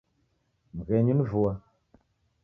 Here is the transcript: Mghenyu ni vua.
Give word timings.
Mghenyu 0.77 1.13
ni 1.15 1.25
vua. 1.31 1.53